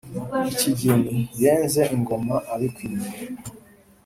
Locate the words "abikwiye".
2.53-3.09